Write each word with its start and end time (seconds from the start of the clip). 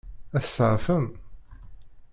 Ad 0.37 0.41
t-tseɛfem? 0.43 1.05